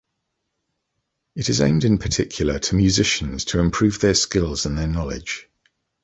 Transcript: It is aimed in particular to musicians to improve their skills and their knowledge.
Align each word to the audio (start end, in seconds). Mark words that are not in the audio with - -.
It 1.35 1.47
is 1.49 1.61
aimed 1.61 1.83
in 1.83 1.99
particular 1.99 2.57
to 2.57 2.75
musicians 2.75 3.45
to 3.45 3.59
improve 3.59 3.99
their 3.99 4.15
skills 4.15 4.65
and 4.65 4.75
their 4.75 4.87
knowledge. 4.87 5.47